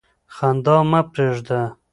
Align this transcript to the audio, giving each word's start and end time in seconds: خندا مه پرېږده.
خندا 0.35 0.77
مه 0.91 1.01
پرېږده. 1.11 1.61